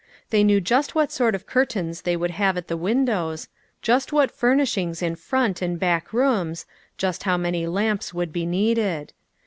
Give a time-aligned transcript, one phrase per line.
[0.31, 3.49] They knew just what sort of curtains they would have at the the windows,
[3.83, 6.65] just what furnishings in front and back rooms,
[6.97, 9.13] just how many lamps would be needed.